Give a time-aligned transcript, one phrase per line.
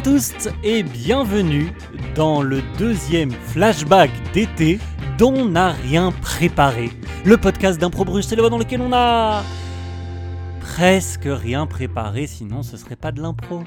[0.00, 1.72] à tous et bienvenue
[2.14, 4.78] dans le deuxième flashback d'été
[5.18, 6.88] dont n'a rien préparé.
[7.26, 9.42] Le podcast d'Impro le dans lequel on a
[10.60, 13.62] presque rien préparé, sinon ce serait pas de l'impro.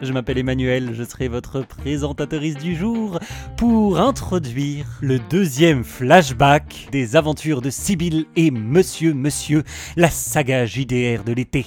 [0.00, 3.18] Je m'appelle Emmanuel, je serai votre présentatrice du jour
[3.58, 9.62] pour introduire le deuxième flashback des aventures de Sibylle et Monsieur Monsieur,
[9.96, 11.66] la saga JDR de l'été.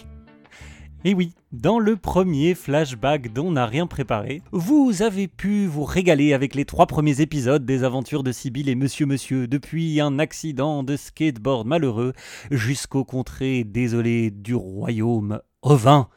[1.06, 5.86] Et oui, dans le premier flashback dont on n'a rien préparé, vous avez pu vous
[5.86, 10.20] régaler avec les trois premiers épisodes des aventures de Sibylle et Monsieur Monsieur, depuis un
[10.20, 12.12] accident de skateboard malheureux
[12.52, 16.10] jusqu'aux contrées désolées du royaume ovin.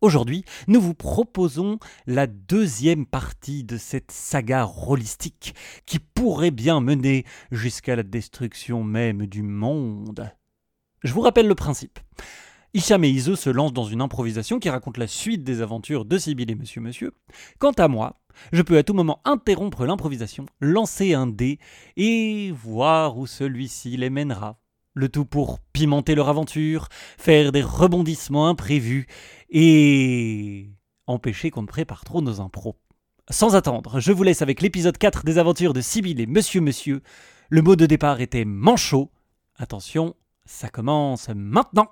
[0.00, 5.54] Aujourd'hui, nous vous proposons la deuxième partie de cette saga rôlistique
[5.86, 10.32] qui pourrait bien mener jusqu'à la destruction même du monde.
[11.04, 12.00] Je vous rappelle le principe.
[12.76, 16.18] Hicham et Iso se lancent dans une improvisation qui raconte la suite des aventures de
[16.18, 17.12] Sibylle et Monsieur Monsieur.
[17.60, 18.18] Quant à moi,
[18.52, 21.60] je peux à tout moment interrompre l'improvisation, lancer un dé
[21.96, 24.58] et voir où celui-ci les mènera.
[24.92, 29.06] Le tout pour pimenter leur aventure, faire des rebondissements imprévus
[29.50, 30.68] et
[31.06, 32.76] empêcher qu'on ne prépare trop nos impros.
[33.30, 37.02] Sans attendre, je vous laisse avec l'épisode 4 des aventures de Sibylle et Monsieur Monsieur.
[37.50, 39.12] Le mot de départ était manchot.
[39.58, 41.88] Attention, ça commence maintenant.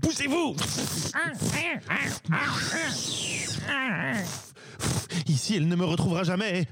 [0.00, 0.56] Poussez-vous
[5.26, 6.66] Ici, elle ne me retrouvera jamais.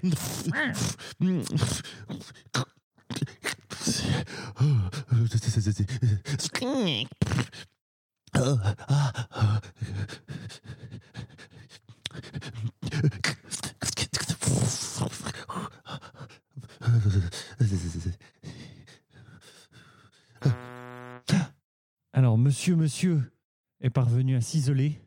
[22.22, 23.32] Alors, monsieur, monsieur
[23.80, 25.02] est parvenu à s'isoler.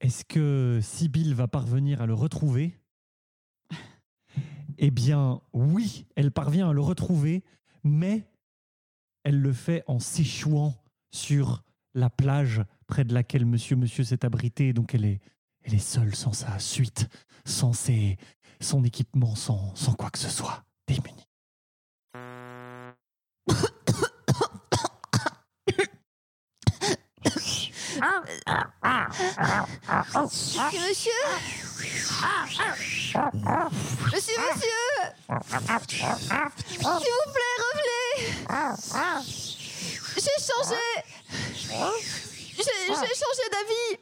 [0.00, 2.78] Est-ce que Sibylle va parvenir à le retrouver?
[4.78, 7.42] Eh bien, oui, elle parvient à le retrouver,
[7.82, 8.24] mais
[9.24, 10.80] elle le fait en s'échouant
[11.10, 14.72] sur la plage près de laquelle monsieur, monsieur s'est abrité.
[14.72, 15.20] Donc, elle est,
[15.62, 17.08] elle est seule, sans sa suite,
[17.44, 18.16] sans ses,
[18.60, 21.26] son équipement, sans, sans quoi que ce soit, démunie.
[28.02, 28.26] Monsieur
[34.12, 34.36] Monsieur, monsieur
[36.66, 38.10] S'il vous plaît, revenez.
[40.16, 40.82] J'ai changé.
[42.56, 43.92] J'ai changé d'avis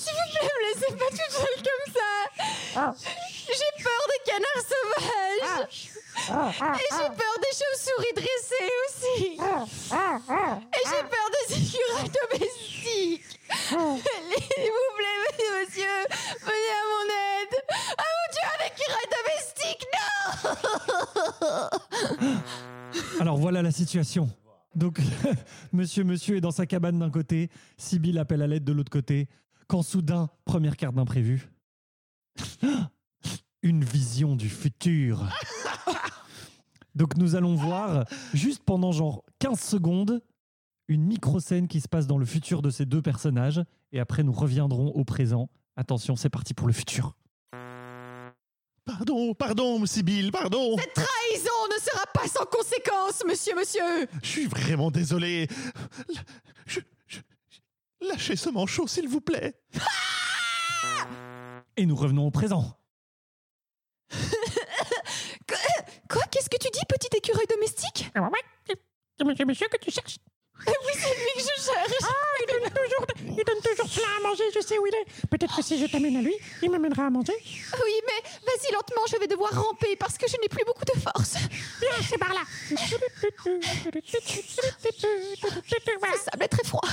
[0.00, 2.10] S'il vous plaît, me laissez pas toute seule comme ça.
[3.48, 5.78] J'ai peur des canards sauvages.
[6.80, 9.24] Et j'ai peur des chauves-souris dressées aussi.
[9.32, 13.30] Et j'ai peur des écureuils domestiques.
[13.68, 15.96] S'il vous plaît, monsieur, monsieur,
[16.40, 17.54] venez à mon aide.
[17.98, 20.08] Ah mon dieu, un écureuil domestique, non.
[23.20, 24.30] Alors voilà la situation.
[24.74, 24.98] Donc,
[25.72, 29.28] monsieur, monsieur est dans sa cabane d'un côté, Sibylle appelle à l'aide de l'autre côté,
[29.70, 31.48] quand soudain, première carte d'imprévu,
[33.62, 35.28] une vision du futur.
[36.96, 38.04] Donc nous allons voir,
[38.34, 40.24] juste pendant genre 15 secondes,
[40.88, 44.32] une micro-scène qui se passe dans le futur de ces deux personnages, et après nous
[44.32, 45.48] reviendrons au présent.
[45.76, 47.14] Attention, c'est parti pour le futur.
[48.84, 50.76] Pardon, pardon, Sibylle, pardon.
[50.78, 55.46] Cette trahison ne sera pas sans conséquence, monsieur, monsieur Je suis vraiment désolé.
[56.66, 56.80] Je-
[58.00, 59.60] Lâchez ce manchot, s'il vous plaît.
[61.76, 62.76] Et nous revenons au présent.
[66.08, 68.10] Quoi Qu'est-ce que tu dis, petit écureuil domestique?
[69.18, 70.18] C'est monsieur, monsieur que tu cherches.
[70.66, 72.06] Oui, c'est lui que je cherche Ah,
[72.40, 73.06] il donne toujours,
[73.38, 75.06] il donne toujours plein à manger, je sais où il est.
[75.30, 77.32] Peut-être que si je t'amène à lui, il m'amènera à manger.
[77.34, 80.92] Oui, mais vas-y lentement, je vais devoir ramper parce que je n'ai plus beaucoup de
[81.00, 81.36] force.
[81.80, 82.42] Viens, c'est par là.
[86.00, 86.12] Voilà.
[86.12, 86.88] Le sable est très froid.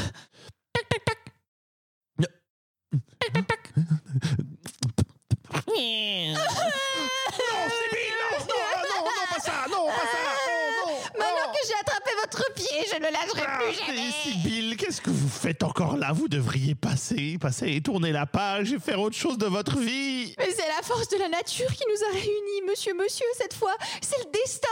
[5.78, 10.94] Non, Sibylle, non, non, ah, non, non, pas ça, non, pas ça, non, non.
[11.20, 14.12] Maintenant que j'ai attrapé votre pied, je ne le lâcherai Ah, plus mais jamais.
[14.24, 16.12] Sibylle, qu'est-ce que vous faites encore là?
[16.14, 20.34] Vous devriez passer, passer et tourner la page et faire autre chose de votre vie.
[20.40, 23.76] Mais c'est la force de la nature qui nous a réunis, monsieur, monsieur, cette fois.
[24.02, 24.68] C'est le destin.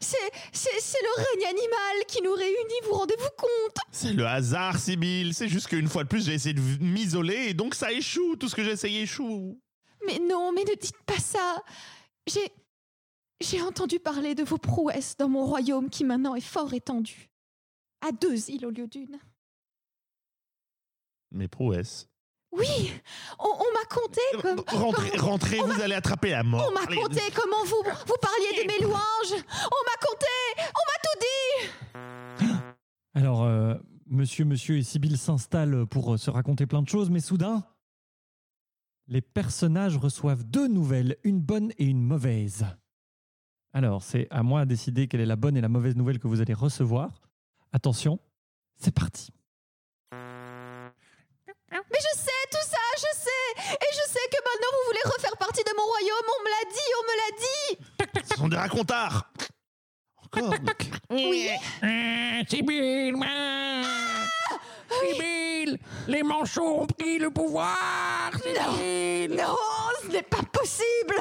[0.00, 0.16] C'est,
[0.52, 3.76] c'est, c'est le règne animal qui nous réunit, vous rendez-vous compte?
[3.92, 5.34] C'est le hasard, Sibylle.
[5.34, 8.34] C'est juste qu'une fois de plus, j'ai essayé de m'isoler et donc ça échoue.
[8.36, 9.56] Tout ce que j'ai essayé échoue.
[10.08, 11.62] Mais non, mais ne dites pas ça.
[12.26, 12.52] J'ai.
[13.40, 17.30] J'ai entendu parler de vos prouesses dans mon royaume qui maintenant est fort étendu.
[18.04, 19.16] À deux îles au lieu d'une.
[21.30, 22.08] Mes prouesses.
[22.50, 22.92] Oui,
[23.38, 24.64] on, on m'a conté comme.
[24.66, 26.68] Rentrez, rentrez, vous allez attraper la mort.
[26.68, 29.44] On m'a conté comment vous, vous parliez de mes louanges.
[29.44, 30.26] On m'a conté,
[30.74, 32.50] on m'a tout dit.
[33.14, 33.74] Alors, euh,
[34.06, 37.64] monsieur, monsieur et Sibylle s'installent pour euh, se raconter plein de choses, mais soudain,
[39.08, 42.66] les personnages reçoivent deux nouvelles, une bonne et une mauvaise.
[43.72, 46.28] Alors, c'est à moi de décider quelle est la bonne et la mauvaise nouvelle que
[46.28, 47.22] vous allez recevoir.
[47.72, 48.18] Attention,
[48.76, 49.30] c'est parti.
[50.12, 53.74] Mais je sais tout ça, je sais.
[53.74, 56.28] Et je sais que maintenant vous voulez refaire partie de mon royaume.
[56.38, 58.28] On me l'a dit, on me l'a dit.
[58.30, 59.30] Ce sont des racontards.
[60.24, 60.54] Encore.
[61.10, 61.48] Oui.
[61.82, 64.17] Ah, Sibyl, ah,
[65.00, 67.76] Sibyl, les manchots ont pris le pouvoir.
[68.34, 69.36] Sibyl.
[69.36, 69.56] Non,
[70.02, 71.14] ce n'est pas possible.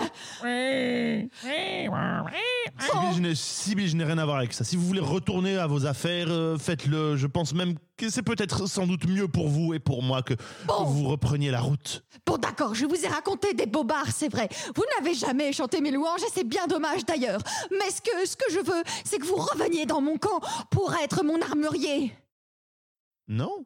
[0.44, 2.72] Oui, oui, oui.
[2.80, 4.64] Sibyl, je n'ai- Sibyl, je n'ai rien à voir avec ça.
[4.64, 7.16] Si vous voulez retourner à vos affaires, euh, faites-le.
[7.18, 10.36] Je pense même que c'est peut-être sans doute mieux pour vous et pour moi que,
[10.68, 12.04] vous repreniez la route.
[12.26, 14.48] Bon, d'accord, je vous ai raconté des bobards, c'est vrai.
[14.76, 17.42] Vous n'avez jamais chanté mes louanges et c'est bien dommage d'ailleurs.
[17.72, 20.40] Mais ce que, ce que je veux, c'est que vous reveniez dans mon camp
[20.70, 22.14] pour être mon armurier.
[23.28, 23.66] Non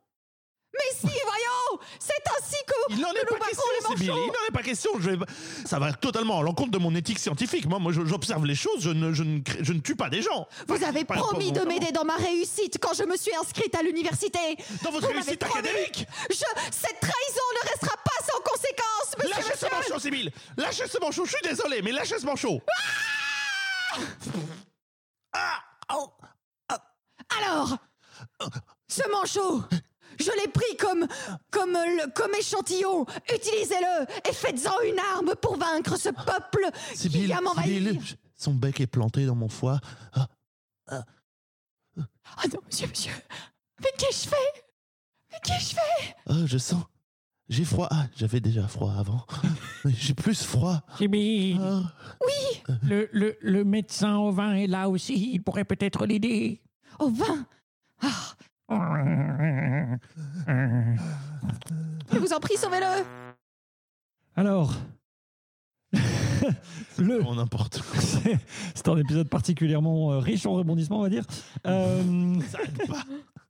[0.74, 4.06] Mais si, voyons C'est ainsi que Il n'en est pas question, Sibyl.
[4.08, 4.92] Il n'en est pas question.
[5.00, 5.26] Je vais pas-
[5.66, 7.66] Ça va totalement à l'encontre de mon éthique scientifique.
[7.68, 8.82] Moi, moi j'observe les choses.
[8.82, 10.48] Je ne, je, ne je ne tue pas des gens.
[10.68, 14.40] Vous avez promis de m'aider dans ma réussite quand je me suis inscrite à l'université.
[14.84, 16.36] Dans votre Vous réussite académique Je,
[16.72, 19.36] cette trahison ne restera pas sans conséquence, monsieur.
[19.36, 21.26] Lâchez ce manchot, Sibyl Lâchez ce manchot.
[21.26, 22.62] Je suis désolé, mais lâchez ce manchot.
[25.34, 25.64] Ah
[25.94, 26.10] Oh
[27.38, 27.78] Alors,
[28.92, 29.64] ce manchot,
[30.20, 31.08] je l'ai pris comme,
[31.50, 33.06] comme, le- comme échantillon.
[33.34, 37.94] Utilisez-le et faites-en une arme pour vaincre ce peuple qui Sibyl, vient m'envahir.
[38.02, 39.80] Je- son bec est planté dans mon foie.
[40.14, 40.28] Ah,
[40.88, 43.12] Ah non, monsieur, monsieur.
[43.82, 44.64] Mais qu'ai-je fait?
[45.32, 46.16] Mais qu'ai-je fait?
[46.28, 46.84] Ah, je sens.
[47.50, 47.88] J'ai froid.
[47.92, 49.26] Ah, j'avais déjà froid avant.
[49.86, 50.82] J'ai plus froid.
[50.98, 51.82] Sibyl, Ah.
[52.84, 55.32] le, le, le médecin au vin est là aussi.
[55.34, 56.62] Il pourrait peut-être l'aider.
[57.00, 57.46] Au vin?
[58.02, 58.08] Ah,
[62.14, 63.04] je vous en prie, sauvez-le
[64.36, 64.74] Alors,
[66.98, 68.00] le, Oh, n'importe quoi.
[68.76, 71.26] c'est un épisode particulièrement euh, riche en rebondissements, on va dire.
[71.68, 73.04] Euh, Ça aide pas.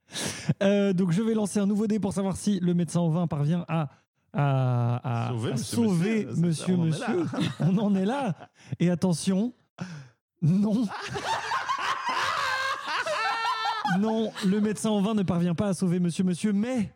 [0.63, 3.27] euh, donc, je vais lancer un nouveau dé pour savoir si le médecin au vin
[3.27, 3.89] parvient à,
[4.33, 6.77] à, à- Sauver à monsieur, sauver monsieur.
[6.77, 7.27] monsieur, On en est monsieur.
[7.59, 8.35] On en est là.
[8.79, 9.53] Et attention,
[10.41, 10.85] non.
[13.99, 16.93] Non, le médecin au vin ne parvient pas à sauver monsieur, monsieur, mais,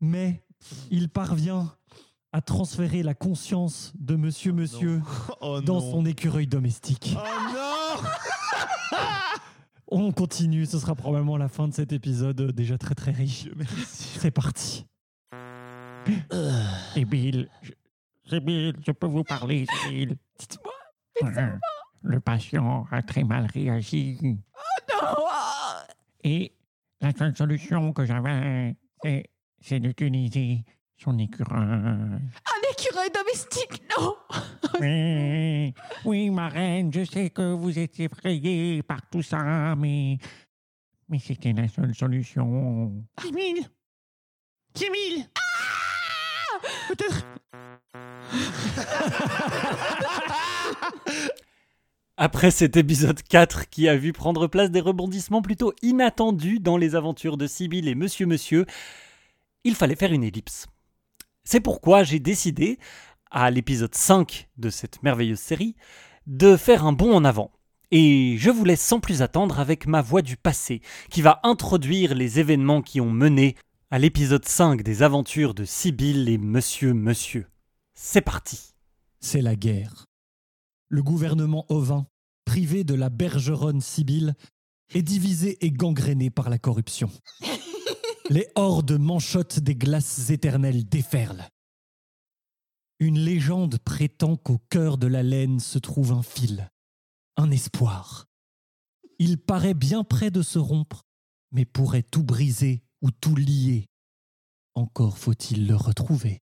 [0.00, 0.42] mais
[0.90, 1.72] il parvient
[2.32, 5.00] à transférer la conscience de monsieur, monsieur
[5.40, 5.90] Oh dans non.
[5.92, 7.16] son écureuil domestique.
[7.16, 7.22] Oh
[7.54, 8.02] non
[9.88, 13.44] On continue, ce sera probablement la fin de cet épisode euh, déjà très très riche.
[13.44, 14.18] Dieu merci.
[14.18, 14.84] C'est parti.
[16.94, 17.72] Sibyl, je,
[18.28, 19.66] Sibyl, je peux vous parler.
[20.38, 20.72] Dites-moi.
[22.02, 24.18] Le patient a très mal réagi.
[24.22, 24.36] Non
[25.30, 25.45] ah.
[26.28, 26.50] Et
[27.00, 29.30] la seule solution que j'avais, c'est,
[29.60, 30.64] c'est d'utiliser
[30.96, 31.56] son écureuil.
[31.56, 32.20] Un
[32.72, 34.16] écureuil domestique, non
[34.80, 35.72] Oui,
[36.04, 40.18] oui, ma reine, je sais que vous êtes effrayée par tout ça, mais,
[41.08, 43.06] mais c'était la seule solution.
[43.22, 43.64] Sibyl
[44.74, 45.30] Sibyl
[46.88, 47.24] Peut-être.
[52.18, 56.94] Après cet épisode 4 qui a vu prendre place des rebondissements plutôt inattendus dans les
[56.94, 58.64] aventures de Sibyl et Monsieur Monsieur,
[59.64, 60.66] il fallait faire une ellipse.
[61.44, 62.78] C'est pourquoi j'ai décidé,
[63.30, 65.76] à l'épisode 5 de cette merveilleuse série,
[66.26, 67.50] de faire un bond en avant.
[67.90, 70.80] Et je vous laisse sans plus attendre avec ma voix du passé,
[71.10, 73.56] qui va introduire les événements qui ont mené
[73.90, 77.46] à l'épisode 5 des aventures de Sibyl et Monsieur Monsieur.
[77.92, 78.72] C'est parti.
[79.20, 80.05] C'est la guerre.
[80.88, 82.06] Le gouvernement ovin,
[82.44, 84.34] privé de la bergeronne Sibylle,
[84.94, 87.10] est divisé et gangréné par la corruption.
[88.30, 91.48] Les hordes manchottes des glaces éternelles déferlent.
[92.98, 96.70] Une légende prétend qu'au cœur de la laine se trouve un fil,
[97.36, 98.26] un espoir.
[99.18, 101.02] Il paraît bien près de se rompre,
[101.52, 103.86] mais pourrait tout briser ou tout lier.
[104.74, 106.40] Encore faut-il le retrouver.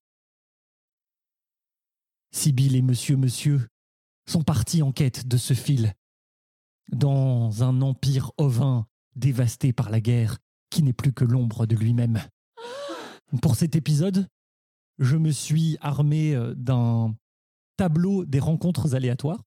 [2.31, 3.67] Sibylle et Monsieur Monsieur
[4.25, 5.93] sont partis en quête de ce fil,
[6.91, 10.37] dans un empire ovin dévasté par la guerre
[10.69, 12.21] qui n'est plus que l'ombre de lui-même.
[13.41, 14.27] Pour cet épisode,
[14.99, 17.15] je me suis armé euh, d'un
[17.77, 19.41] tableau des rencontres aléatoires.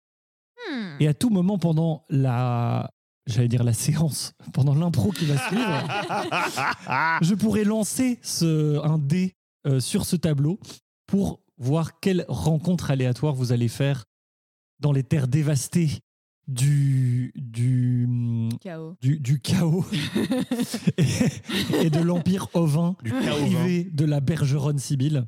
[0.70, 0.96] Hmm.
[1.00, 2.90] Et à tout moment pendant la,
[3.26, 9.34] j'allais dire la séance, pendant l'impro qui va suivre, je pourrais lancer ce, un dé
[9.66, 10.58] euh, sur ce tableau
[11.06, 14.04] pour voir quelle rencontre aléatoire vous allez faire
[14.80, 15.90] dans les terres dévastées
[16.46, 18.08] du, du,
[18.60, 18.96] Chaos.
[19.02, 19.84] du, du chaos
[20.96, 25.26] et, et de l'empire ovin Du privé de la bergeronne Sibylle.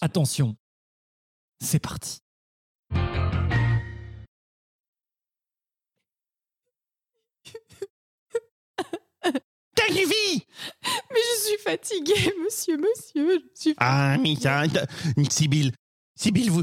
[0.00, 0.56] Attention,
[1.60, 2.20] c'est parti.
[9.22, 10.44] T'as suivi
[11.10, 13.42] Mais je suis fatiguée, monsieur, monsieur.
[13.56, 14.16] Je suis Ah,
[15.16, 15.72] mais Sibylle.
[16.14, 16.62] Sibylle, vous.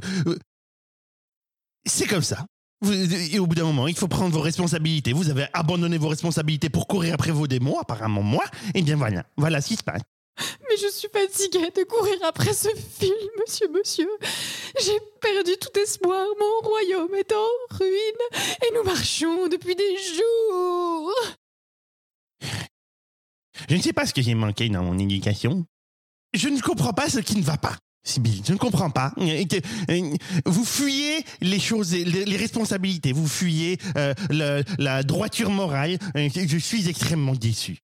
[1.85, 2.45] C'est comme ça.
[2.81, 5.11] Vous- et au bout d'un moment, il faut prendre vos responsabilités.
[5.13, 8.45] Vous avez abandonné vos responsabilités pour courir après vos démons, apparemment moi.
[8.73, 10.01] Et bien voilà, voilà ce qui se passe.
[10.69, 14.07] Mais je suis fatiguée de courir après ce film, monsieur, monsieur.
[14.81, 16.25] J'ai perdu tout espoir.
[16.39, 18.55] Mon royaume est en ruine.
[18.63, 21.13] Et nous marchons depuis des jours.
[23.69, 25.65] Je ne sais pas ce que j'ai manqué dans mon éducation.
[26.33, 27.75] Je ne comprends pas ce qui ne va pas.
[28.09, 29.13] Sibylle, je ne comprends pas.
[29.19, 35.97] Euh, Vous fuyez les choses, les, les responsabilités, vous fuyez euh, le- la droiture morale.
[36.15, 37.79] Je suis extrêmement déçu.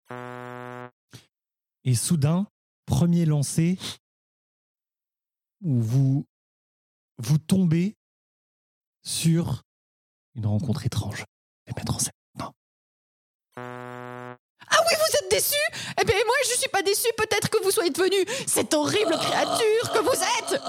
[1.85, 2.47] Et soudain,
[2.85, 3.77] premier lancé,
[5.61, 6.25] où vous,
[7.17, 7.95] vous tombez
[9.03, 9.63] sur
[10.35, 11.25] une rencontre étrange.
[11.67, 12.11] Vais mettre en scène.
[12.39, 12.51] Non.
[13.57, 15.55] Ah oui, vous êtes déçu
[16.01, 17.07] Eh bien, moi, je suis pas déçu.
[17.17, 20.61] Peut-être que vous soyez devenu cette horrible créature que vous êtes.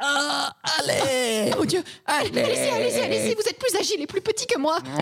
[0.00, 3.34] Ah, allez mon Dieu Allez, Allez-y, allez-y, allez-y.
[3.34, 4.78] Vous êtes plus agile et plus petit que moi.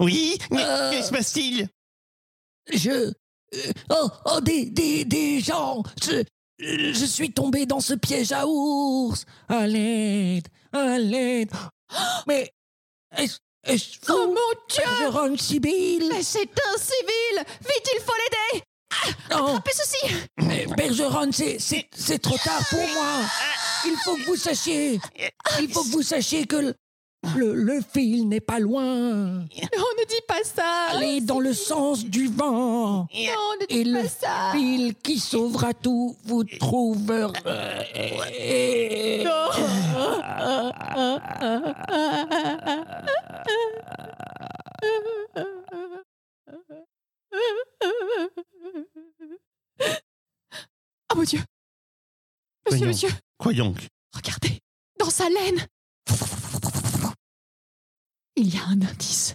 [0.00, 0.56] Oui, que
[1.02, 1.68] se passe-t-il?
[2.70, 2.90] Je.
[2.90, 3.12] euh,
[3.90, 6.22] Oh, oh, des, des, des gens Je.
[6.60, 11.50] Je suis tombé dans ce piège à ours À l'aide À l'aide
[12.26, 12.52] Mais.
[13.16, 14.82] Est-ce est-ce Oh mon Dieu!
[14.84, 17.44] Bergeron Sibylle Mais c'est un civil!
[17.60, 18.64] Vite, il faut l'aider!
[19.30, 20.14] Non, Attrapez ceci!
[20.38, 23.20] Mais Bergeron, c'est trop tard pour moi.
[23.84, 24.98] Il faut que vous sachiez
[25.60, 26.74] Il faut que vous sachiez que
[27.36, 28.82] le, fil n'est pas loin.
[28.82, 30.64] On ne dit pas ça.
[30.90, 33.00] Allez dans le sens du vent.
[33.00, 34.52] Non, on ne Et dit le pas ça.
[34.52, 37.32] fil qui sauvera tout vous trouvera.
[51.12, 51.40] Oh mon Dieu.
[52.66, 52.86] Monsieur, Voyons.
[52.86, 53.08] monsieur,
[53.38, 54.60] Quoi donc regardez
[54.98, 55.66] Dans sa laine
[58.40, 59.34] Il y a un indice.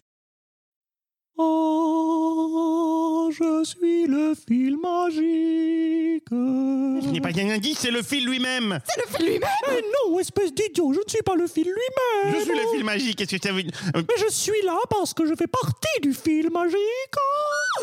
[1.38, 6.30] Oh, je suis le fil magique.
[6.30, 8.80] Ce n'est pas un indice, c'est le fil lui-même.
[8.86, 12.34] C'est le fil lui-même Mais non, espèce d'idiot, je ne suis pas le fil lui-même.
[12.36, 13.18] Je suis le fil magique.
[13.18, 16.00] Qu'est-ce que ça veut dire Euh, Mais je suis là parce que je fais partie
[16.02, 16.78] du fil magique.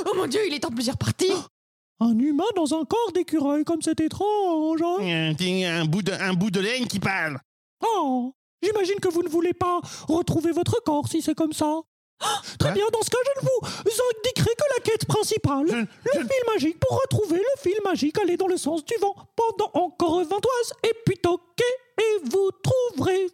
[0.07, 1.33] Oh mon Dieu, il est en plusieurs parties
[2.01, 4.81] Un humain dans un corps d'écureuil, comme c'est étrange.
[4.81, 5.35] hein.
[5.39, 7.39] un bout de, un bout de laine qui parle.
[7.85, 11.81] Oh, j'imagine que vous ne voulez pas retrouver votre corps si c'est comme ça.
[12.59, 15.67] Très Quoi bien, dans ce cas, je ne vous indiquerai que la quête principale.
[15.69, 16.79] Je- Le fil magique.
[16.79, 20.73] Pour retrouver le fil magique, allez dans le sens du vent pendant encore 20 oises
[20.85, 21.65] et puis toquez
[21.99, 23.29] et vous trouverez.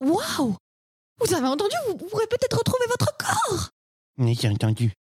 [0.00, 0.56] Waouh
[1.20, 3.68] Vous avez entendu Vous pourrez peut-être retrouver votre corps
[4.18, 4.92] Oui, j'ai entendu.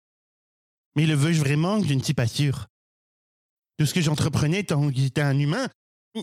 [0.95, 2.67] Mais le veux-je vraiment Je ne suis pas sûr.
[3.77, 5.67] Tout ce que j'entreprenais tant que j'étais un humain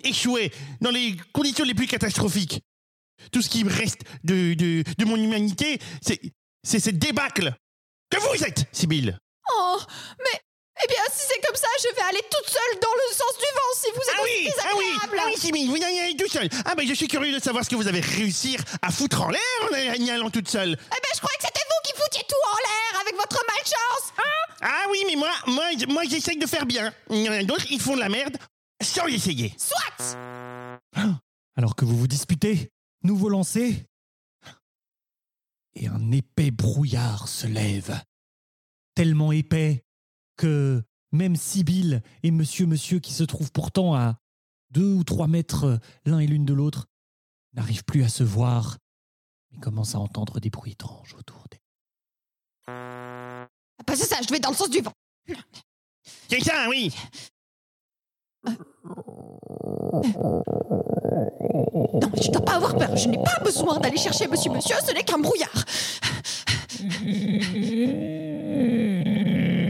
[0.05, 2.63] échouait dans les conditions les plus catastrophiques.
[3.33, 6.21] Tout ce qui me reste de, de, de mon humanité, c'est,
[6.63, 7.53] c'est cette débâcle
[8.11, 9.19] que vous êtes, Sibylle.
[9.53, 9.79] Oh,
[10.19, 10.41] mais...
[10.83, 13.45] Eh bien, si c'est comme ça, je vais aller toute seule dans le sens du
[13.55, 16.29] vent si vous êtes Ah oui, ah oui, ah oui, Sibylle, vous y allez tout
[16.29, 16.49] seul.
[16.65, 19.29] Ah ben, je suis curieux de savoir ce que vous avez réussi à foutre en
[19.29, 20.71] l'air en y allant toute seule.
[20.81, 24.13] Eh ben, je croyais que c'était vous qui foutiez tout en l'air avec votre malchance
[24.17, 26.95] hein Ah oui, mais moi, moi, moi j'essaye de faire bien.
[27.11, 28.39] Il y en a d'autres, ils font de la merde
[28.81, 29.55] sans l'essayer.
[29.59, 30.17] Soit
[31.57, 32.73] Alors que vous vous disputez,
[33.03, 33.87] nouveau lancer.
[35.75, 38.03] Et un épais brouillard se lève.
[38.95, 39.85] Tellement épais
[40.37, 40.83] que
[41.13, 44.21] même Sibylle et Monsieur Monsieur, qui se trouvent pourtant à
[44.71, 46.87] deux ou trois mètres l'un et l'une de l'autre,
[47.53, 48.79] n'arrivent plus à se voir,
[49.51, 51.59] mais commencent à entendre des bruits étranges autour d'eux.
[52.67, 54.95] Ah c'est ça, je vais dans le sens du vent.
[56.29, 56.95] C'est ça, oui.
[61.93, 62.97] Non, mais je dois pas avoir peur.
[62.97, 65.65] Je n'ai pas besoin d'aller chercher Monsieur Monsieur, ce n'est qu'un brouillard.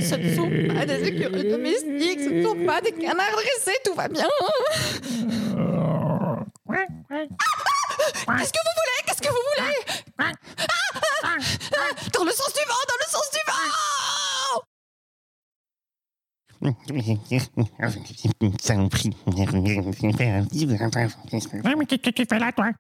[0.01, 4.09] Ce ne sont pas des écureuils domestiques, ne sont pas des canards dressés, tout va
[4.09, 4.29] bien.
[8.39, 9.01] Qu'est-ce que vous voulez?
[9.07, 9.77] Qu'est-ce que vous voulez?
[10.19, 10.33] Ah,
[11.25, 11.37] ah,
[11.75, 14.00] ah, Dans le sens du vent, dans le sens du vent
[18.61, 19.11] Ça en prie.
[21.65, 22.71] Ouais, mais qu'est-ce que tu fais là, toi?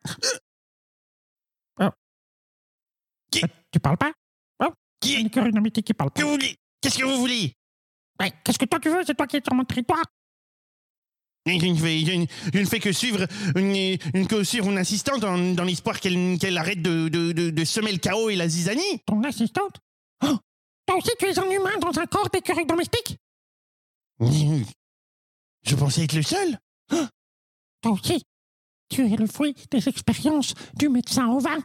[1.81, 1.89] Oh.
[3.31, 4.13] Qui- Euh, Tu parles pas?
[4.63, 6.29] Oh, Qui- une écureuil domestique qui parle Que pas.
[6.29, 6.57] voulez?
[6.81, 7.55] Qu'est-ce que vous voulez?
[8.21, 9.03] Ouais, Qu'est-ce que toi tu veux?
[9.07, 10.03] C'est toi qui es sur mon territoire.
[11.47, 13.75] je ne, fais, je ne- je ne fais que suivre une,
[14.15, 17.93] une- que suivre une assistante dans, dans l'espoir qu'elle arrête de, de, de, de semer
[17.93, 18.99] le chaos et la zizanie.
[19.07, 19.77] Ton assistante?
[20.23, 20.37] Oh
[20.87, 23.17] Toi aussi tu es un humain dans un corps d'écureuil domestique?
[25.63, 26.59] Je pensais être le seul.
[27.83, 28.23] Toi aussi
[28.91, 31.59] Tu es le fruit des expériences du médecin au vin.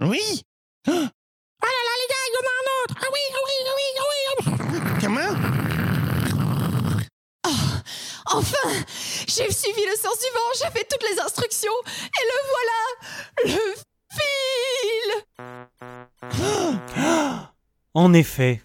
[0.00, 0.42] Oui.
[0.88, 3.56] Oh là là, les gars, il y en a un autre Ah oui, ah oui,
[3.66, 4.34] ah oui, ah oui, ah
[4.72, 4.80] oui.
[5.00, 5.32] Comment?
[8.28, 8.68] Enfin
[9.28, 12.80] J'ai suivi le sens du vent, j'ai fait toutes les instructions, et le voilà
[13.44, 13.60] Le
[14.18, 15.06] fil
[17.94, 18.62] En effet,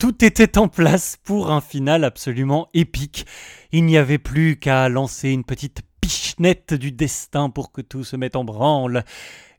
[0.00, 3.26] tout était en place pour un final absolument épique.
[3.70, 8.16] Il n'y avait plus qu'à lancer une petite pichenette du destin pour que tout se
[8.16, 9.04] mette en branle.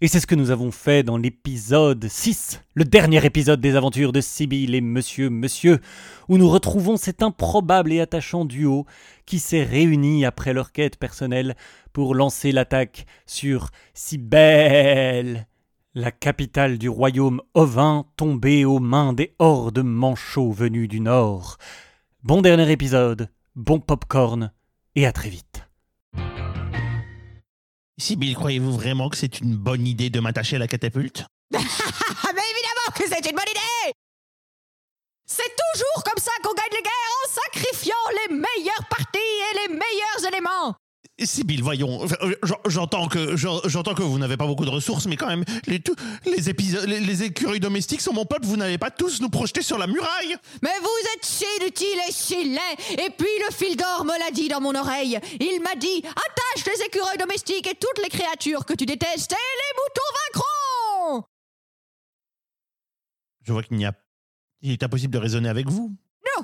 [0.02, 4.12] Et c'est ce que nous avons fait dans l'épisode 6, le dernier épisode des aventures
[4.12, 5.80] de Sibylle et Monsieur Monsieur,
[6.28, 8.88] où nous retrouvons cet improbable et attachant duo
[9.28, 11.56] qui s'est réuni après leur quête personnelle
[11.94, 15.46] pour lancer l'attaque sur Cybèle
[15.94, 21.58] la capitale du royaume ovin tombée aux mains des hordes manchots venus du nord.
[22.24, 24.54] Bon dernier épisode, bon popcorn,
[24.96, 25.68] et à très vite.
[27.98, 31.26] Sibyl, croyez-vous vraiment que c'est une bonne idée de m'attacher à la catapulte?
[31.52, 33.94] Mais évidemment que c'est une bonne idée
[35.26, 37.51] C'est toujours comme ça qu'on gagne les guerres hein, en 5
[41.26, 45.06] Sibyl, voyons, euh, j'en- j'entends que j'en- j'entends que vous n'avez pas beaucoup de ressources,
[45.08, 48.58] mais quand même, les, tous- les, épisodes, les, les écureuils domestiques sont mon peuple, vous
[48.58, 52.44] n'allez pas tous nous projeter sur la muraille Mais vous êtes si inutile et si
[52.46, 56.02] laid Et puis le fil d'or me l'a dit dans mon oreille Il m'a dit
[56.06, 60.42] Attache les écureuils domestiques et toutes les créatures que tu détestes et les moutons
[61.16, 61.28] vaincront
[63.44, 63.94] Je vois qu'il n'y a...
[64.62, 65.96] Il est impossible de raisonner avec vous.
[66.38, 66.44] Non.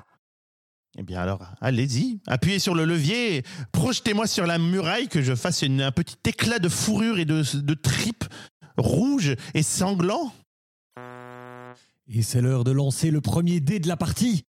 [0.99, 5.61] Eh bien alors, allez-y, appuyez sur le levier, projetez-moi sur la muraille, que je fasse
[5.61, 8.25] un petit éclat de fourrure et de, tripes
[8.77, 10.33] rouges et sanglants.
[12.07, 14.43] Et c'est l'heure de lancer le premier dé de la partie.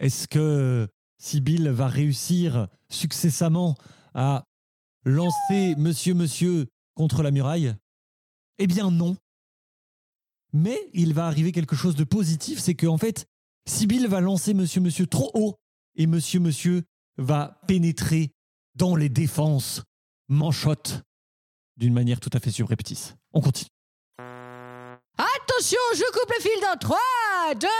[0.00, 0.88] Est-ce que
[1.18, 3.76] Sibyl va réussir successamment
[4.12, 4.42] à
[5.04, 7.76] lancer Monsieur Monsieur contre la muraille?
[8.58, 9.16] Eh bien non.
[10.52, 13.26] Mais il va arriver quelque chose de positif, c'est qu'en fait,
[13.68, 15.58] Sibyl va lancer Monsieur Monsieur trop haut
[15.96, 16.82] et Monsieur Monsieur
[17.16, 18.32] va pénétrer
[18.74, 19.82] dans les défenses
[20.28, 21.02] manchottes
[21.76, 23.14] d'une manière tout à fait subreptice.
[23.32, 23.70] On continue.
[25.18, 26.98] Attention, je coupe le fil dans 3,
[27.60, 27.70] 2, 1,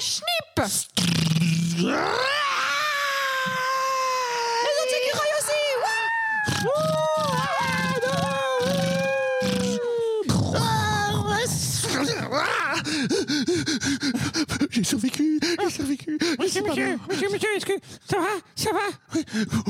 [0.00, 0.60] snip
[14.76, 16.18] J'ai survécu, j'ai survécu.
[16.38, 17.72] Monsieur, monsieur, monsieur, monsieur, est-ce que
[18.06, 18.26] ça va?
[18.54, 19.20] Ça va?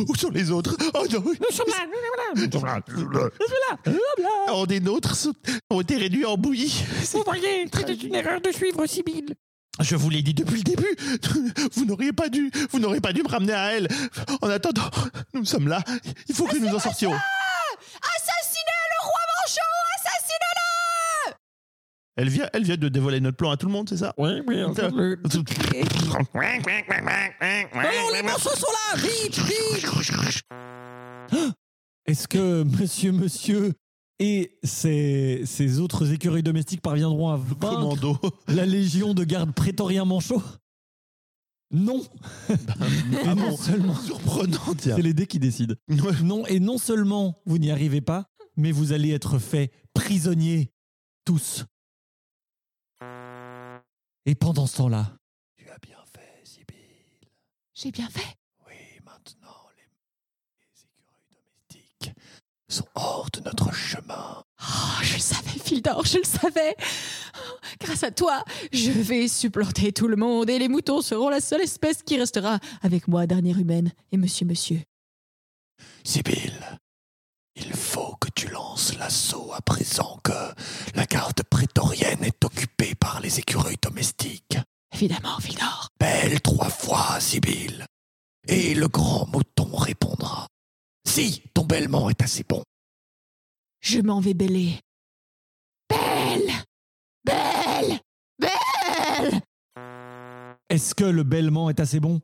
[0.08, 0.76] Où sont les autres?
[0.94, 3.30] Oh non Nous sommes là, nous sommes là, nous sommes là.
[3.86, 4.52] Nous sommes là.
[4.52, 5.28] Oh, des nôtres
[5.70, 6.82] ont été réduits en bouillie.
[7.12, 9.36] Vous voyez, c'était une erreur de suivre Sibyl.
[9.78, 10.96] Je vous l'ai dit depuis le début.
[11.74, 13.88] Vous n'auriez pas dû, vous n'auriez pas dû me ramener à elle.
[14.40, 14.90] En attendant,
[15.34, 15.82] nous sommes là.
[16.28, 17.12] Il faut que nous en sortions.
[22.18, 24.14] Elle vient, elle vient de dévoiler notre plan à tout le monde, c'est ça?
[24.16, 25.20] Oui, oui, fait, le-
[27.74, 30.44] Non, les morceaux sont là Vite, vite
[32.06, 33.72] Est-ce que Monsieur Monsieur
[34.18, 38.18] et ses, ses autres écureuils domestiques parviendront à vaincre Commando.
[38.48, 40.42] la légion de gardes prétoriens manchots
[41.70, 42.02] Non
[42.48, 42.54] Et
[43.26, 44.96] Ah non bon, seulement, surprenant, tiens.
[44.96, 45.74] c'est les dés qui décident.
[45.90, 46.12] Ouais.
[46.22, 48.24] Non, et non seulement vous n'y arrivez pas,
[48.56, 50.72] mais vous allez être faits prisonniers,
[51.26, 51.66] tous.
[54.26, 55.12] Et pendant ce temps-là,
[55.56, 56.76] tu as bien fait, Sibyl.
[57.74, 58.36] J'ai bien fait
[58.66, 59.84] Oui, maintenant, les,
[60.60, 62.12] les écureuils domestiques
[62.68, 64.42] sont hors de notre chemin.
[64.60, 66.74] Oh, je le savais, fil d'or, je le savais.
[67.36, 71.40] Oh, Grâce à toi, je vais supplanter tout le monde et les moutons seront la
[71.40, 74.80] seule espèce qui restera avec moi, dernière humaine, et monsieur, monsieur.
[76.02, 76.52] Sibyl,
[78.46, 80.32] tu lances l'assaut à présent que
[80.94, 84.58] la garde prétorienne est occupée par les écureuils domestiques.
[84.94, 85.88] Évidemment, fil d'or.
[85.98, 87.86] Belle trois fois, Sibyl.
[88.48, 90.46] Et le grand mouton répondra.
[91.06, 92.62] Si ton bêlement est assez bon.
[93.80, 94.80] Je m'en vais bêler.
[95.88, 96.52] Belle
[97.24, 98.00] Belle
[98.38, 99.40] Belle
[100.68, 102.20] Est-ce que le bêlement est assez bon?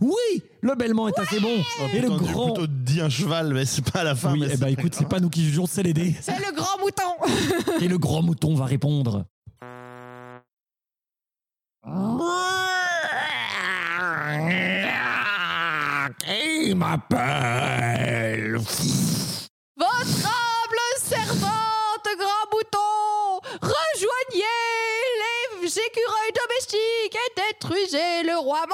[0.00, 1.56] Oui, le bêlement est assez bon.
[1.92, 2.52] Et le Putain, j'ai grand.
[2.52, 4.32] plutôt dit un cheval, mais c'est pas la fin.
[4.32, 6.14] Oui, mais eh c'est ben pas écoute, c'est pas nous qui jugeons, c'est les dés.
[6.20, 9.24] C'est le grand mouton Et le grand mouton va répondre.
[16.24, 18.56] Qui m'appelle
[19.76, 24.44] Votre humble servante, grand mouton Rejoignez
[25.62, 28.64] les écureuils domestiques et détruisez le roi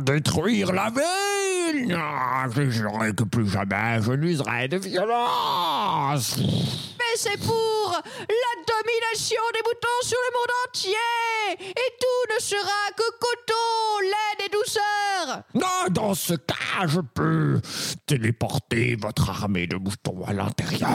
[0.00, 7.38] Détruire la ville Ah, Je jurerai que plus jamais je n'userai de violence Mais c'est
[7.38, 14.00] pour la domination des moutons sur le monde entier Et tout ne sera que coton,
[14.02, 17.60] laine et douceur Non, dans ce cas, je peux
[18.06, 20.88] téléporter votre armée de moutons à l'intérieur.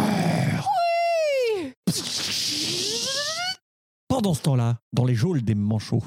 [4.08, 6.04] Pendant ce temps-là, dans les geôles des manchots.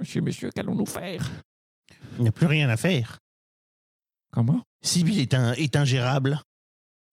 [0.00, 1.30] Monsieur, monsieur, qu'allons-nous faire?
[2.16, 3.18] Il n'y a plus rien à faire.
[4.32, 4.62] Comment?
[4.82, 6.40] Sibyl est, un, est ingérable.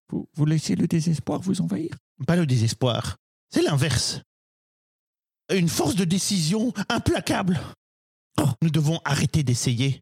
[0.09, 1.95] vous, vous laissez le désespoir vous envahir?
[2.25, 3.17] Pas le désespoir.
[3.49, 4.21] C'est l'inverse.
[5.53, 7.59] Une force de décision implacable.
[8.39, 10.01] Oh, nous devons arrêter d'essayer.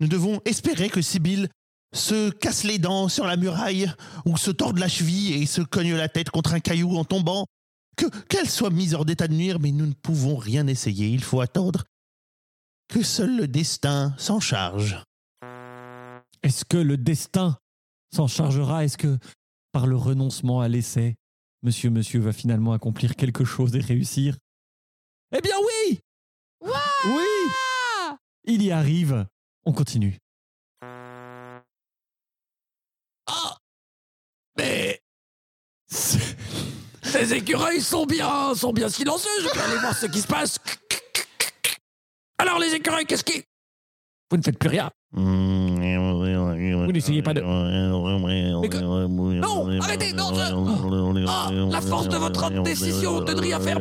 [0.00, 1.48] Nous devons espérer que Sibyl
[1.94, 3.90] se casse les dents sur la muraille
[4.26, 7.46] ou se torde la cheville et se cogne la tête contre un caillou en tombant.
[7.96, 11.08] Que qu'elle soit mise hors d'état de nuire, mais nous ne pouvons rien essayer.
[11.08, 11.84] Il faut attendre
[12.88, 15.02] que seul le destin s'en charge.
[16.42, 17.58] Est-ce que le destin
[18.14, 18.84] s'en chargera?
[18.84, 19.18] Est-ce que,
[19.72, 21.16] par le renoncement à l'essai,
[21.62, 24.36] monsieur, monsieur va finalement accomplir quelque chose et réussir?
[25.36, 26.00] Eh bien oui
[26.62, 27.52] Oui
[27.98, 29.26] Ah Il y arrive.
[29.64, 30.18] On continue.
[37.20, 39.30] Ces écureuils sont bien, sont bien silencieux.
[39.40, 40.58] Je vais aller voir ce qui se passe.
[42.38, 43.42] Alors les écureuils, qu'est-ce qui
[44.30, 44.90] Vous ne faites plus rien.
[45.12, 47.40] Vous n'essayez pas de-
[49.40, 53.78] Non, arrêtez, non, je- Ah, la force de votre décision de ne rien faire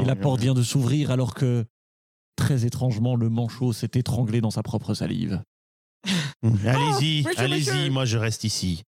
[0.00, 1.64] Et la porte vient de s'ouvrir alors que,
[2.36, 5.42] très étrangement, le manchot s'est étranglé dans sa propre salive.
[6.42, 7.90] Allez-y, Oh, monsieur, allez-y, monsieur.
[7.90, 8.82] moi je reste ici.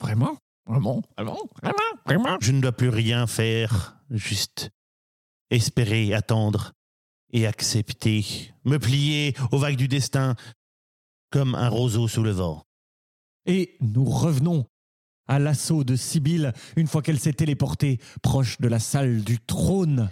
[0.00, 0.38] Vraiment?
[0.66, 1.02] Vraiment?
[1.16, 1.38] Vraiment?
[1.62, 1.78] Vraiment?
[2.06, 2.38] Vraiment?
[2.40, 4.70] Je ne dois plus rien faire, juste
[5.50, 6.72] espérer, attendre
[7.32, 10.34] et accepter, me plier aux vagues du destin
[11.30, 12.64] comme un roseau sous le vent.
[13.46, 14.66] Et nous revenons
[15.26, 20.10] à l'assaut de Sibylle une fois qu'elle s'est téléportée proche de la salle du trône.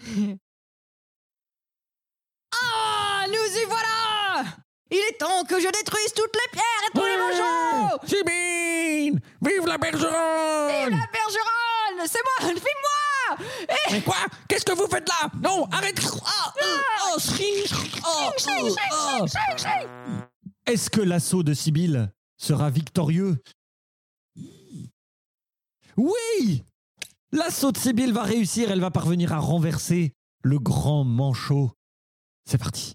[2.52, 2.85] Ah, voilà
[4.90, 7.98] Il est temps que je détruise toutes les pierres et tous les manchots.
[8.06, 13.46] Sibine Vive la bergeronne la bergeronne C'est moi Filme-moi
[13.90, 14.16] Mais quoi?
[14.48, 15.28] Qu'est-ce que vous faites là?
[15.42, 15.98] Non, arrête.
[16.24, 17.18] Ah, euh, oh,
[19.20, 19.26] oh.
[20.66, 23.42] Est-ce que l'assaut de Sibylle sera victorieux?
[25.96, 26.64] Oui!
[27.32, 31.72] L'assaut de Sibylle va réussir, elle va parvenir à renverser le grand manchot.
[32.48, 32.94] C'est parti.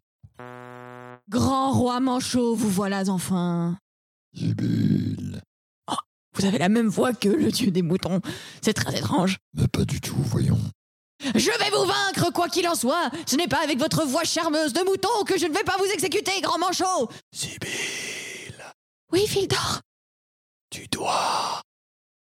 [1.31, 3.77] Grand roi manchot, vous voilà enfin
[4.35, 5.41] Sibylle
[6.35, 8.19] Vous avez la même voix que le dieu des moutons.
[8.61, 9.37] C'est très étrange.
[9.53, 10.59] Mais pas du tout, voyons.
[11.23, 13.09] Je vais vous vaincre, quoi qu'il en soit.
[13.25, 15.85] Ce n'est pas avec votre voix charmeuse de mouton que je ne vais pas vous
[15.93, 17.09] exécuter, grand manchot.
[17.33, 18.65] Sibylle,
[19.13, 19.79] Oui, Fildor.
[20.69, 21.61] tu dois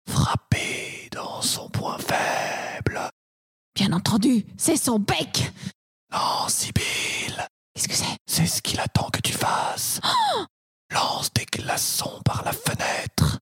[0.08, 3.00] frapper dans son point faible.
[3.74, 5.50] Bien entendu, c'est son bec.
[6.12, 8.16] Non, Sibylle, Qu'est-ce que c'est?
[8.26, 10.00] C'est ce qu'il attend que tu fasses.
[10.92, 13.38] Lance des glaçons par la fenêtre.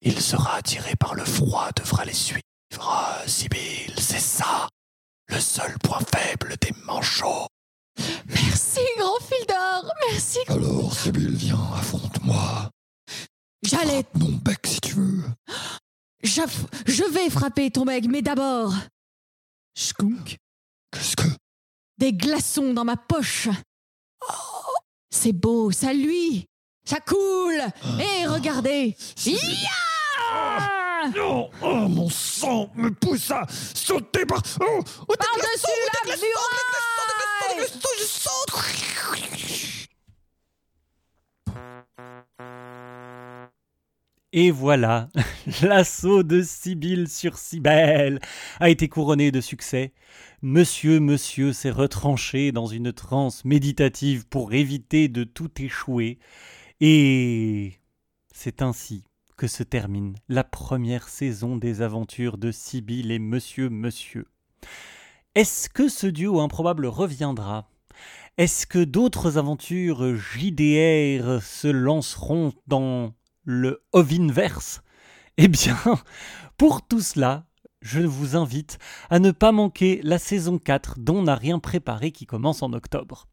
[0.00, 2.42] Il sera attiré par le froid, devra les suivre.
[3.26, 4.68] Sibylle, c'est ça.
[5.28, 7.46] Le seul point faible des manchots.
[8.26, 9.92] Merci, grand Fildor.
[10.10, 10.38] Merci.
[10.48, 12.70] Alors, Sibylle, viens, affronte-moi.
[13.62, 14.04] J'allais.
[14.14, 15.24] Mon bec, si tu veux.
[16.22, 18.72] j'aff- Je vais frapper ton bec, mais d'abord.
[19.76, 20.36] Skunk?
[20.92, 21.28] Qu'est-ce que.
[21.98, 23.48] Des glaçons dans ma poche.
[24.22, 24.74] Oh,
[25.10, 26.46] c'est beau, ça lui.
[26.84, 27.60] Ça coule.
[28.00, 28.96] Et regardez.
[31.16, 34.42] Non Oh, mon sang me pousse à sauter par...
[34.60, 35.66] Oh, oh, des Par-dessus
[36.04, 37.68] la muraille.
[37.98, 38.48] je saute
[44.34, 45.08] Et voilà,
[45.62, 48.20] l'assaut de Sibylle sur Cybèle
[48.60, 49.94] a été couronné de succès.
[50.42, 56.18] Monsieur, monsieur s'est retranché dans une transe méditative pour éviter de tout échouer.
[56.80, 57.80] Et
[58.30, 59.04] c'est ainsi
[59.38, 64.26] que se termine la première saison des aventures de Sibylle et Monsieur, monsieur.
[65.34, 67.70] Est-ce que ce duo improbable reviendra?
[68.36, 73.14] Est-ce que d'autres aventures JDR se lanceront dans
[73.48, 74.82] le Ovinverse
[75.38, 75.78] Eh bien,
[76.58, 77.46] pour tout cela,
[77.80, 82.12] je vous invite à ne pas manquer la saison 4 dont on n'a rien préparé
[82.12, 83.26] qui commence en octobre.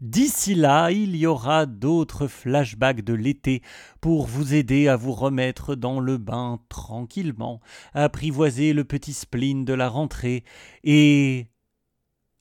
[0.00, 3.62] D'ici là, il y aura d'autres flashbacks de l'été
[4.00, 7.60] pour vous aider à vous remettre dans le bain tranquillement,
[7.94, 10.42] apprivoiser le petit spleen de la rentrée
[10.82, 11.51] et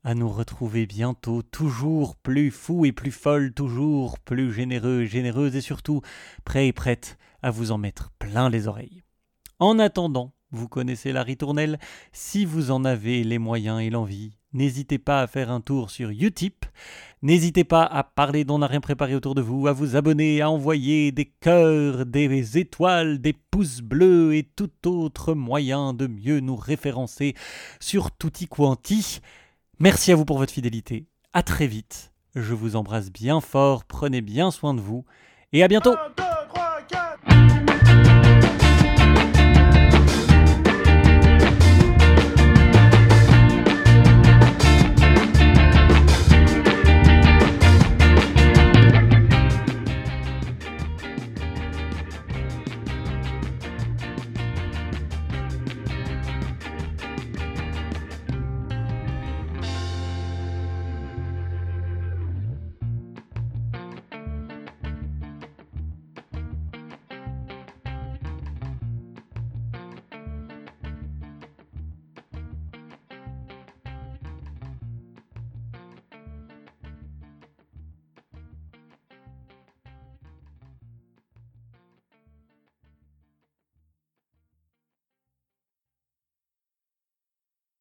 [0.04, 5.62] à nous retrouver bientôt, toujours plus fous et plus folles, toujours plus généreux et et
[5.62, 6.02] surtout
[6.44, 9.04] prêts et prêtes à vous en mettre plein les oreilles.
[9.60, 11.80] En attendant, vous connaissez la ritournelle,
[12.12, 16.10] si vous en avez les moyens et l'envie, n'hésitez pas à faire un tour sur
[16.10, 16.66] Utip,
[17.22, 20.50] n'hésitez pas à parler d'on n'a rien préparé autour de vous, à vous abonner, à
[20.50, 26.56] envoyer des cœurs, des étoiles, des pouces bleus et tout autre moyen de mieux nous
[26.56, 27.36] référencer
[27.80, 29.22] sur Tutti Quanti.
[29.82, 31.08] Merci à vous pour votre fidélité.
[31.34, 32.14] À très vite.
[32.36, 35.06] Je vous embrasse bien fort, prenez bien soin de vous
[35.54, 35.96] et à bientôt.